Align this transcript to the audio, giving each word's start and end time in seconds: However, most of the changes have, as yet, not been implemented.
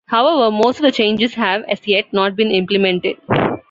However, 0.07 0.49
most 0.49 0.77
of 0.77 0.81
the 0.81 0.91
changes 0.91 1.35
have, 1.35 1.61
as 1.69 1.87
yet, 1.87 2.11
not 2.11 2.35
been 2.35 2.49
implemented. 2.49 3.17